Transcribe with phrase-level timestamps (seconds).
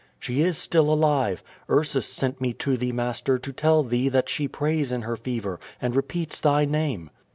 [0.19, 1.43] "She is still alive.
[1.69, 5.59] Ursus sent me to thee, master, to tell thee that she prays in her fever,
[5.79, 7.11] and repeats thy name."